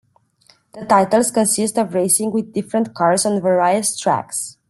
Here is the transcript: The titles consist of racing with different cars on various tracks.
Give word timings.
The 0.73 0.83
titles 0.83 1.29
consist 1.29 1.77
of 1.77 1.93
racing 1.93 2.31
with 2.31 2.53
different 2.53 2.95
cars 2.95 3.23
on 3.23 3.39
various 3.39 3.95
tracks. 3.99 4.57